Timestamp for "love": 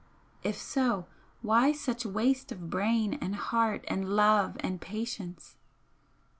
4.15-4.57